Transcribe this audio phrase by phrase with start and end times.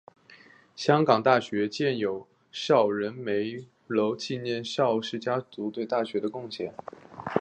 [0.75, 6.73] 香港大学建有邵仁枚楼纪念邵氏家族对大学的捐献。